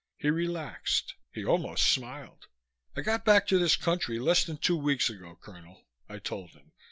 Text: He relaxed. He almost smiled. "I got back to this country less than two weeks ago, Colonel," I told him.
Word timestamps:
He 0.17 0.31
relaxed. 0.31 1.13
He 1.31 1.45
almost 1.45 1.87
smiled. 1.91 2.47
"I 2.95 3.01
got 3.01 3.23
back 3.23 3.45
to 3.45 3.59
this 3.59 3.75
country 3.75 4.17
less 4.17 4.43
than 4.43 4.57
two 4.57 4.75
weeks 4.77 5.11
ago, 5.11 5.37
Colonel," 5.39 5.85
I 6.09 6.17
told 6.17 6.53
him. 6.53 6.71